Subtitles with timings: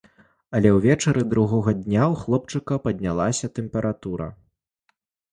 [0.59, 4.31] Але ўвечары другога дня ў хлопчыка паднялася тэмпература.